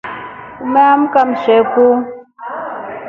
Maamka 0.73 1.19
mshekuu. 1.29 1.95